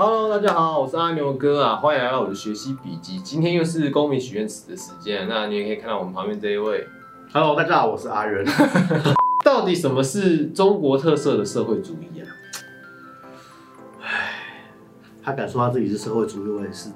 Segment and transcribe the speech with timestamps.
[0.00, 3.18] Hello，大家好，我是阿牛哥啊，欢迎来到我的学习笔记。
[3.18, 6.86] 今天又是公民许愿池的时间，那你也可以看到我们旁边这一位。
[7.32, 8.46] Hello，大家好，我是阿仁。
[9.44, 12.30] 到底什么是中国特色的社会主义啊？
[15.20, 16.90] 他敢说他自己是社会主义，我也是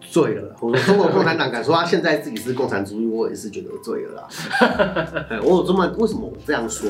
[0.00, 0.56] 醉了啦。
[0.62, 5.26] 我说中国共产党敢说他现在自己是共产主义，我也是觉得醉了啦。
[5.28, 6.88] 哎我有这么为什么我这样说？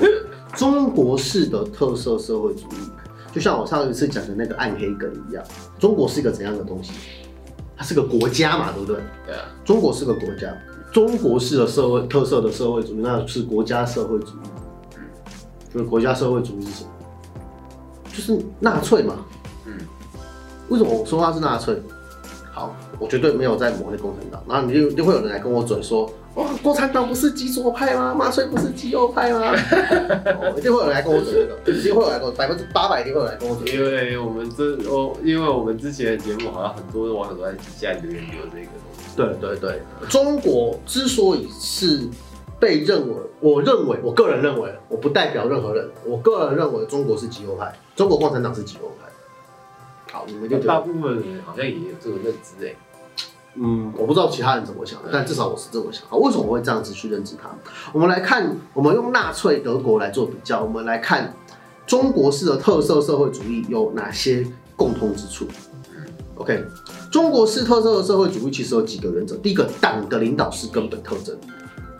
[0.54, 2.90] 中国式的特色社会主义，
[3.32, 5.44] 就像我上一次讲的那个暗黑梗一样，
[5.78, 6.92] 中国是一个怎样的东西？
[7.76, 8.96] 它是个国家嘛，对不对？
[9.26, 10.54] 对啊，中国是个国家，
[10.92, 14.50] 中国式的社会特色的社会主义，那是国家社会主义。
[15.72, 16.90] 就是国家社会主义是什么？
[18.12, 19.14] 就是纳粹嘛。
[19.66, 19.72] 嗯，
[20.68, 21.80] 为什么我说他是纳粹？
[22.52, 24.42] 好，我绝对没有在抹黑共产党。
[24.48, 28.14] 然后你就就会有人来跟我嘴说，哇，共产党不是极左派吗？
[28.18, 29.52] 纳粹不是极右派吗？
[30.40, 33.72] 哦一定会有人来跟我嘴的，一定会有人来跟我，百分之八百一定会有人来跟我嘴。
[33.74, 39.16] 因为我们这我因为我们之前的节目好像很多网友都在底下留言留这个东西。
[39.16, 42.08] 对对对，中国之所以是
[42.60, 49.10] 被认为，我认为，我个人认为，我不代表任何人，我个人认为中国是极右派，中国共产党是极右派。
[50.12, 52.74] 好，你们就觉得，大部分人好像也有这个认知哎。
[53.56, 56.02] 嗯，我不知道其他人怎么想的，但至少我是这么想。
[56.20, 57.50] 为什么我会这样子去认知它？
[57.92, 61.34] 我们来看，我们用纳粹德国来做比较，我们来看
[61.86, 65.46] 中国式的特色社会主义有哪些共通之处。
[66.36, 66.64] OK，
[67.10, 71.34] 中国式特色的社会主义其实有几个原则：第一个，党的领导是根本特征；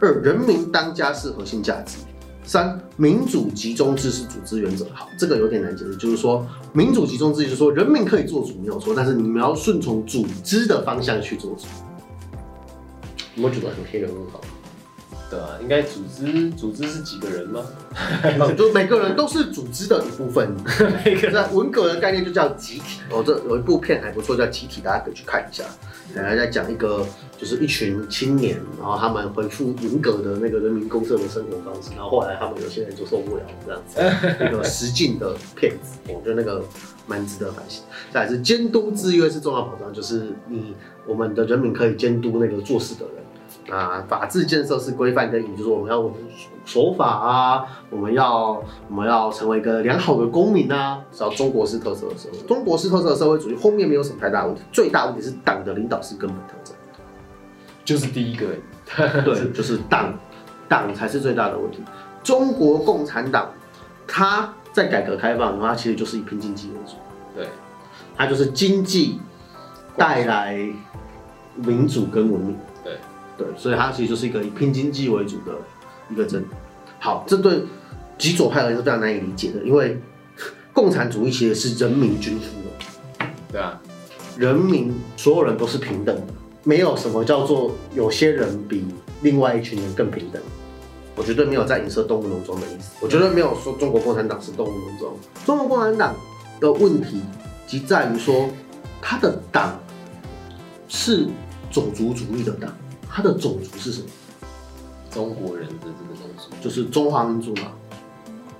[0.00, 1.98] 二，人民当家是核心价值；
[2.44, 4.84] 三，民主集中制是组织原则。
[4.92, 11.66] 好，这个有点难解释，就是说民主集中制就是说人民可以做主没有错，但是你们要顺从组织的方向去做主。
[13.36, 14.40] 有没有觉得很黑人问号？
[15.30, 17.62] 对啊，应该组织组织是几个人吗？
[18.40, 20.52] 哦就每个人都是组织的一部分。
[21.04, 25.62] 每个人那文革的概念就叫集体哦，这有一部片还不错，叫《集体》，大家可以去看一下。
[26.14, 27.06] 大家在讲一个，
[27.38, 36.64] 就是一群青年，然后他们恢复文革的那个人民公社的生活方式，然后后来他们有些人就受不了这样子，一个实境的片子，我觉得那个
[37.06, 37.82] 蛮值得反省。
[38.12, 40.74] 再来是监督制约是重要保障，就是你
[41.06, 43.14] 我们的人民可以监督那个做事的人。
[43.70, 46.10] 啊，法治建设是规范跟引，就是我们要
[46.64, 56.74] 守法啊，我们要我们要成为一个良好的公民啊，只要中国式特色的社会，中国式特色的社会主义后面没有什么太大问题，最大问题是党的领导是根本特征，
[57.84, 58.46] 就是第一个，
[59.24, 60.12] 对， 就是党
[60.68, 61.82] 党才是最大的问题。
[62.22, 63.50] 中国共产党
[64.06, 66.94] 它在改革开放，它其实就是以拼经济为主，
[67.36, 67.48] 对，
[68.16, 69.20] 它就是经济
[69.96, 70.58] 带来
[71.54, 72.56] 民主跟文明。
[73.40, 75.52] 对对，所以它其实就是一个以拼经济为主的
[76.10, 76.44] 一个政。
[76.98, 77.64] 好，这对
[78.18, 79.98] 极左派而言是非常难以理解的，因为
[80.72, 83.80] 共产主义其实是人民均富的，对啊，
[84.36, 86.32] 人民所有人都是平等的，
[86.64, 88.84] 没有什么叫做有些人比
[89.22, 90.40] 另外一群人更平等。
[91.16, 95.12] 我绝对没有在影射动物农庄的意思，我绝对没有说中国共产党是动物农庄。
[95.44, 96.14] 中国共产党
[96.60, 97.20] 的问题
[97.66, 98.48] 即在于说，
[99.02, 99.78] 他的党
[100.88, 101.26] 是
[101.70, 102.72] 种族主义的党，
[103.12, 104.06] 他的种族是什么？
[105.10, 107.72] 中国人的这个东西，就是中华民族嘛。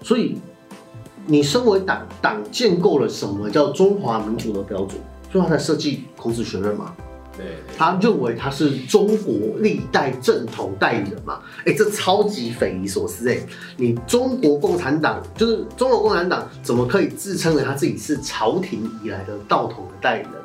[0.03, 0.37] 所以，
[1.27, 5.01] 你身为党，党建构了什么叫中华民族的标准，
[5.31, 6.93] 所以他才设计孔子学院嘛。
[7.37, 11.41] 对对他认为他是中国历代正统代理人嘛？
[11.65, 13.39] 哎、这超级匪夷所思哎、
[13.77, 20.40] 你中国共产党就是中国共产党，怎么可以自称为他自己是朝廷以来的道统的代理人呢？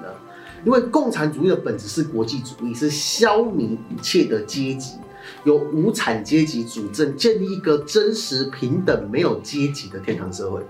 [0.66, 4.96] 因为共产主义的本质是国际主义，是消弭一切的阶级，
[5.44, 10.62] 由无产阶级主政，建立一个真实平等、没有阶级的天堂社会。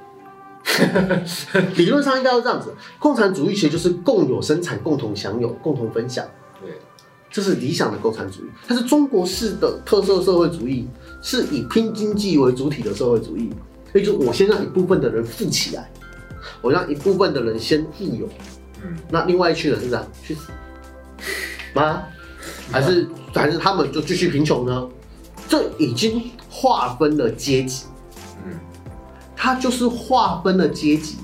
[1.77, 6.25] 理论上应该要这样子，共产主义其实就是共有生产、共同享有、共同分享。
[6.59, 6.71] 对，
[7.29, 8.49] 这是理想的共产主义。
[8.67, 10.87] 但是中国式的特色社会主义
[11.21, 13.51] 是以拼经济为主体的社会主义，
[13.91, 15.89] 所以就我先让一部分的人富起来，
[16.61, 18.27] 我让一部分的人先富有，
[18.85, 20.51] 嗯，那另外一群人是这样去死
[21.73, 22.03] 吗？
[22.71, 24.87] 还是还是他们就继续贫穷呢？
[25.47, 27.85] 这已经划分了阶级，
[28.45, 28.53] 嗯，
[29.35, 31.17] 它就是划分了阶级，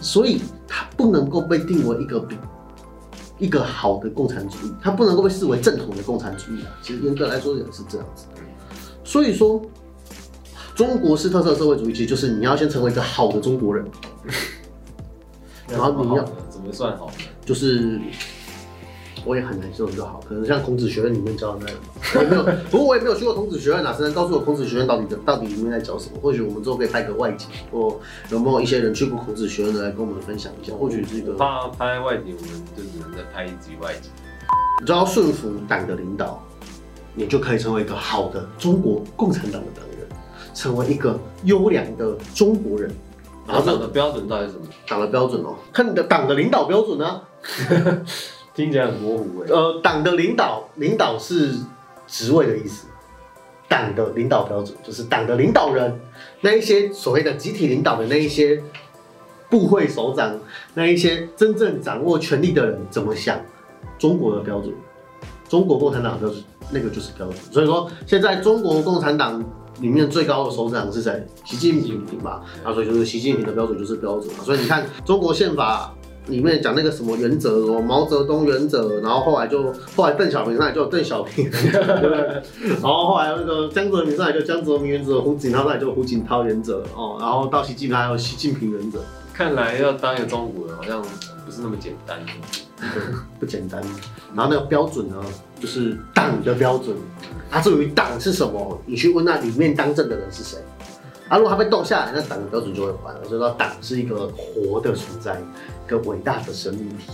[0.00, 2.36] 所以它不能够被定为一个比
[3.38, 6.72] 一个好的共产主义，它不能够被视为正统的共产主义啊。
[6.82, 8.24] 其实严格来说也是这样子。
[9.04, 9.60] 所以说，
[10.74, 13.84] 中国式特色社会主义其实就是你要先成为一个好的中国人，
[15.68, 16.32] 然后你要怎
[16.64, 17.12] 么算好呢？
[17.44, 18.00] 就是
[19.24, 21.88] 我也很难形容就好，可能像孔子学院里面教的那样吧。
[22.14, 26.18] 我也没有， 不过我也没有去过孔子学院啊，谁能告诉我孔子学院到底的到底里面在教什么？
[26.20, 27.98] 或许我们之后可以拍个外景，或
[28.30, 30.74] 有没有一些人去过孔子学院的来跟我们分享一下？
[30.74, 34.10] 或许是一个怕拍外景，我们就只能再拍一集外景。
[34.80, 36.42] 你只要顺服党的领导，
[37.14, 40.06] 你就可以成为一个好的中国共产党的党员，
[40.52, 42.92] 成为一个优良的中国人。
[43.46, 44.64] 然后党的标准到底是什么？
[44.86, 47.20] 党的标准哦，看你的党的领导标准呢、
[48.54, 49.46] 听起来很模糊哎。
[49.48, 51.54] 呃，党的领导，领导是
[52.06, 52.86] 职位的意思。
[53.68, 56.00] 党的领导标准就是党的领导人，
[56.42, 58.62] 那一些所谓的集体领导的那一些
[59.48, 60.38] 部会首长，
[60.74, 63.40] 那一些真正掌握权力的人怎么想？
[63.98, 64.74] 中国的标准，
[65.54, 66.42] 中国共产党的标准，
[66.72, 67.36] 那个就是标准。
[67.52, 69.40] 所以说，现在中国共产党
[69.80, 71.24] 里面最高的首长是谁？
[71.44, 72.42] 习近平吧。
[72.64, 74.42] 啊，所以就是习近平的标准就是标准嘛。
[74.42, 75.94] 所以你看中国宪法
[76.26, 81.48] 里面讲那个什么原则哦，毛泽东原则，然后后来就后来邓小平上来就有邓小平，
[82.82, 88.98] 然后后来那个江泽民上来就江泽民原则，胡锦涛上来就胡锦涛原则哦，然后到习近平还有习近平原则，
[89.32, 91.00] 看来要当一个中国人，好像
[91.44, 92.18] 不是那么简单。
[93.38, 93.82] 不简单。
[94.34, 95.16] 然后那个标准呢，
[95.60, 96.96] 就是党的标准。
[97.50, 100.58] 啊，至于党是什么，你去问那里面当政的人是谁。
[101.28, 103.20] 啊，如果他被斗下来，那党的标准就会换了。
[103.24, 105.40] 就说党是一个活的存在，
[105.86, 107.12] 一个伟大的生命体。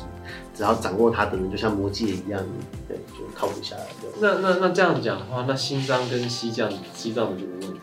[0.52, 2.42] 只要掌握它的人，就像魔戒一样，
[2.86, 3.86] 对，就靠不下来。
[4.20, 7.80] 那那那这样讲的话，那新疆跟西藏西藏的这个问题，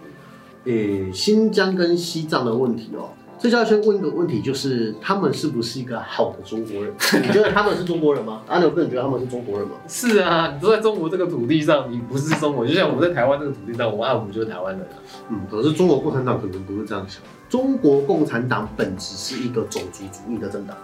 [0.66, 6.92] 诶、新疆跟西藏的问题哦，这就要先问一个问题，就是他们是不是一个好的中国人？
[7.22, 8.42] 你觉得他们是中国人吗？
[8.48, 9.76] 阿牛个人觉得他们是中国人吗？
[9.88, 14.98] 是啊，你都在中国这个土地上，你不是中国，就像我们在台湾这个土地上，我们按我们就是台湾人啊。
[15.30, 17.22] 嗯，可是中国共产党可能不是这样想。
[17.48, 20.76] 中国共产党本质是一个种族主义的政党，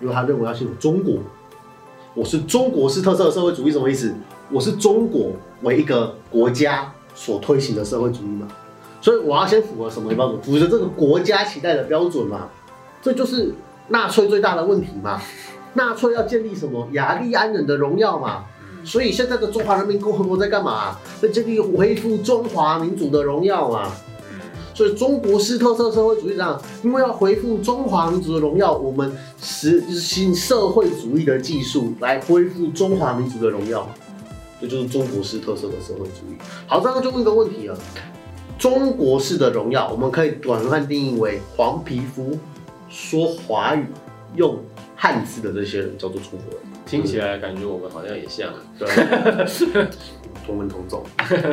[0.00, 1.18] 因为他认为要先有中国，
[2.14, 4.12] 我是中国式特色的社会主义，什么意思？
[4.50, 5.30] 我是中国
[5.62, 8.48] 为一个国家所推行的社会主义嘛，
[9.00, 10.42] 所以我要先符合什么标准？
[10.42, 12.48] 符合这个国家期待的标准嘛，
[13.00, 13.54] 这就是
[13.88, 15.20] 纳粹最大的问题嘛。
[15.74, 18.44] 纳粹要建立什么雅利安人的荣耀嘛？
[18.84, 20.96] 所以现在的中华人民共和国在干嘛？
[21.20, 23.92] 在建立恢复中华民族的荣耀嘛。
[24.74, 29.12] 所以中国式特色社会主义上，因为要恢复中华民族的荣耀，我们
[29.42, 33.88] 实行社会主义的技术来恢复中华民族的荣耀，
[34.60, 36.36] 这就是中国式特色的社会主义。
[36.68, 37.76] 好，这样就问一个问题了：
[38.58, 42.36] 中国式的荣耀，我们可以广泛定义为黄皮肤、
[42.88, 43.86] 说华语、
[44.34, 44.58] 用
[44.96, 46.62] 汉字的这些人叫做中国人。
[46.84, 48.88] 听起来感觉我们好像也像，对，
[50.44, 51.04] 同文同种。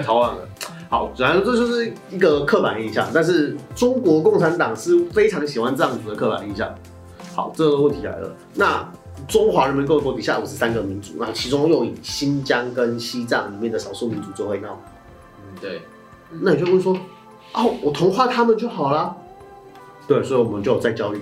[0.03, 0.47] 超忘了。
[0.89, 6.73] 好，然后这就是一个刻板印象，但是中国共产党是非常喜欢这样子的刻板印象。
[7.35, 8.91] 好，这个问题来了，那
[9.27, 14.79] 中华人民共和国底下五十三个民族，那其中又以新疆跟西藏里面的少数民族最会闹，
[15.43, 15.81] 嗯，对，
[16.41, 16.97] 那你就会说，
[17.53, 19.15] 哦，我同化他们就好啦。
[20.07, 21.21] 对，所以我们就有再教育，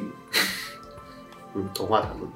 [1.55, 2.27] 嗯，同化他们。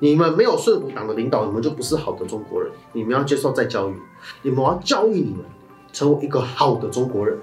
[0.00, 2.70] 你们没有顺服党的领导，你们就不是好的中国人。
[2.92, 3.94] 你们要接受再教育，
[4.42, 5.44] 你们要教育你们
[5.92, 7.38] 成为一个好的中国人。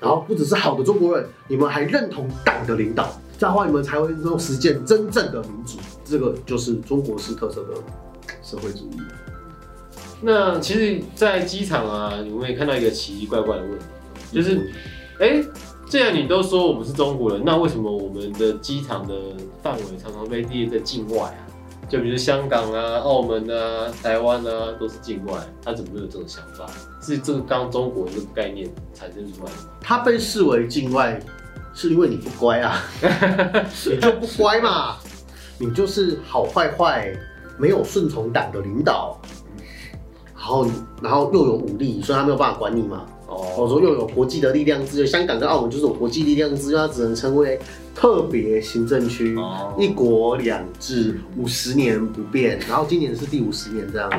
[0.00, 5.78] 然后不只是好的中国人，你们还认同党的领导，这样的话你们才会能够实践真正的民主。
[6.04, 7.74] 这个就是中国式特色的
[8.42, 9.00] 社会主义。
[10.20, 13.84] 那其实，在机场啊，我们也看到一个奇奇怪怪的问题，
[14.34, 14.70] 就是，
[15.20, 15.42] 哎、
[15.88, 19.14] 既然你都说我们是中国人，那为什么我们的机场的
[19.62, 21.40] 范围常常被列在境外啊？
[21.88, 26.66] 就比如香港啊、澳门啊、台湾啊，都是境外，他怎么会有这种想法？
[27.00, 29.68] 是这个刚中国这个概念产生出来的吗？
[29.82, 31.20] 它被视为境外，
[31.74, 32.82] 是因为你不乖啊，
[33.86, 34.96] 你就不乖嘛，
[35.58, 37.14] 你就是好坏坏，
[37.58, 39.20] 没有顺从党的领导，
[40.34, 40.66] 然后
[41.02, 43.04] 然后又有武力，所以他没有办法管你嘛。
[43.34, 47.58] 我哦，说又有国际的力量之源，香港跟澳门就是有国际力量之源，它只能成为
[47.94, 54.10] 特别行政区，哦一国两制，五十年不变，然后今年是第五十年这样。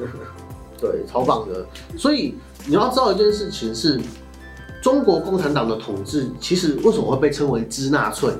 [0.80, 1.66] 对，超棒的。
[1.96, 2.34] 所以
[2.66, 3.98] 你要知道一件事情是，
[4.82, 8.30] 中国共产党的统治其实为什么会被称为“支纳粹”，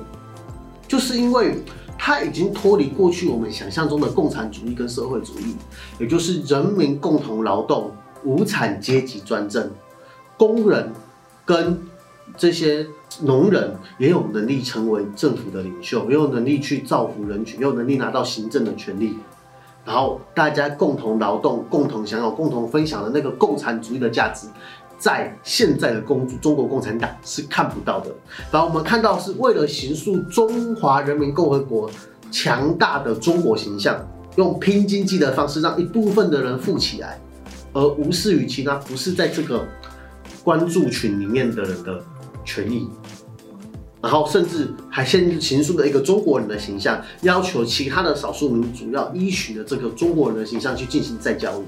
[0.87, 1.55] 就是因为
[1.97, 5.55] 它已经脱离过去我们想象中的共产主义跟社会主义，
[5.99, 7.91] 也就是人民共同劳动、
[8.23, 9.67] 无产阶级专政，
[10.37, 10.91] 工人
[11.45, 11.79] 跟
[12.37, 12.85] 这些
[13.21, 19.17] 农人也有能力成为政府的领袖，也有能力去造福人群，也有能力拿到行政的权利。
[19.85, 24.47] 然后大家共同劳动、共同享有、共同分享的那个共产主义的价值，
[24.99, 28.13] 在现在的共中国共产党是看不到的。
[28.51, 31.89] 然后我们看到是为了形塑中华人民共和国
[32.29, 33.97] 强大的中国形象，
[34.35, 37.17] 用拼经济的方式让一部分的人富起来，
[37.71, 39.65] 而无视于其他不是在这个
[40.47, 42.01] 关注群里面的人的
[42.45, 42.87] 权益。
[44.01, 51.65] 然后甚至还先形塑了一个中国人的形象，要求其他的少数民族要依循着这个中国人的形象去进行再教育。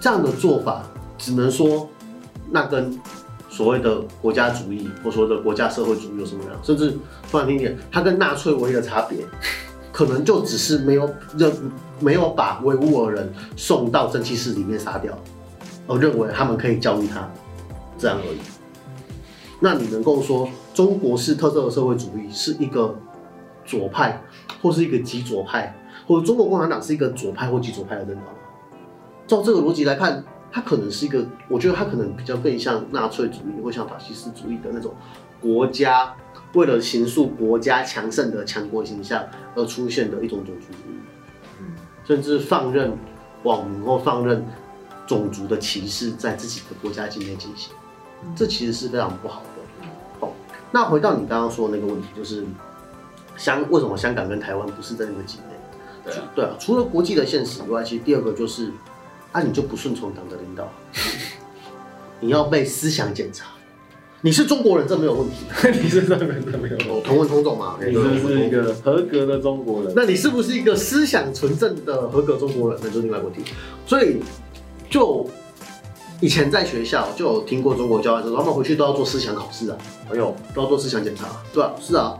[0.00, 0.82] 这样的做法，
[1.18, 1.86] 只能说
[2.50, 2.98] 那跟
[3.50, 6.52] 所谓的国家主义或所谓的国家社会主义有什么样？
[6.62, 6.96] 甚至
[7.30, 9.18] 说难听点，它跟纳粹唯一的差别，
[9.92, 11.52] 可能就只是没有认
[12.00, 15.12] 没有把维吾尔人送到蒸汽室里面杀掉，
[15.88, 17.28] 而认为他们可以教育他，
[18.02, 18.38] 这样而已。
[19.60, 22.98] 那你能够说中国式特色的社会主义是一个
[23.64, 24.20] 左派，
[24.60, 25.72] 或是一个极左派，
[26.08, 28.32] 或者中国共产党是一个左派或极左派的政党吗？
[29.28, 34.92] 照这个逻辑来看，它可能是一个，我觉得它可能比较更像纳粹主义或像法西斯主义的那种
[35.40, 36.12] 国家
[36.54, 40.96] 为了形塑国家强盛的强国形象而出现的一种种族主义，
[42.04, 42.92] 甚至放任
[43.44, 44.44] 网民或放任
[45.06, 47.72] 种族的歧视在自己的国家境内进行，
[48.36, 49.86] 这其实是非常不好的。
[50.20, 50.32] 哦，
[50.70, 52.44] 那回到你刚刚说的那个问题，就是
[53.36, 55.54] 香为什么香港跟台湾不是在那个境内？
[56.04, 58.70] 对啊，对啊，除了国际的现实以外，其实第二个就是，
[59.32, 60.70] 啊，你就不顺从党的领导，
[62.20, 63.46] 你要被思想检查。
[64.24, 65.44] 你是中国人，这没有问题，
[65.82, 67.76] 你是中国人没有哦，同文同种嘛。
[67.84, 69.92] 你是不是一个合格的中国人？
[69.96, 72.78] 那你是不是一个思想纯正的合格中国人？
[72.84, 73.42] 那就是另外一个问题。
[73.84, 74.20] 所以，
[74.88, 75.28] 就
[76.22, 79.76] 以前在学校就有听过中国教案说，他们回去都要做思想考试啊，
[80.08, 82.16] 还有都要做思想检查，对啊、是啊，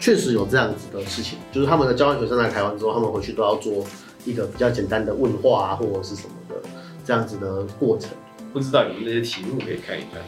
[0.00, 3.84] 确实有这样子的事情，就是他们的交换学生来台湾之后，他们回去都要做
[4.24, 6.56] 一个比较简单的问话啊，或者是什么的
[7.04, 8.10] 这样子的过程。
[8.52, 10.20] 不知道有没有那些题目可以看一看，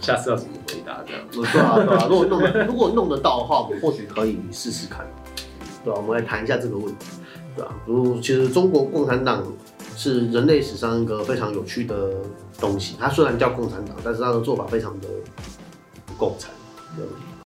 [0.00, 1.22] 下次要怎么回答这样？
[1.30, 5.06] 对啊，对啊，如果弄得如果弄得到的话，我们或许可以试试看，
[5.84, 7.06] 对啊、我们来谈一下这个问题，
[7.56, 9.44] 对啊、如其实中国共产党
[10.02, 12.10] 是人类史上一个非常有趣的
[12.58, 15.06] 东西，它虽然叫共产党，但是它的做法非常的
[16.06, 16.50] 不共产，